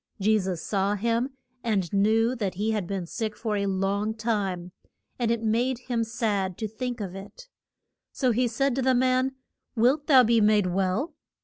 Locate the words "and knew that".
1.63-2.55